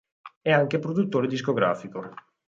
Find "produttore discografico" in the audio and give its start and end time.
0.79-2.11